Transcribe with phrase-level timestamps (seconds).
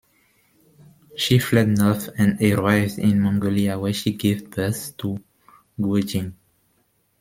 [1.15, 5.23] She fled north and arrived in Mongolia, where she gave birth to
[5.79, 6.35] Guo Jing.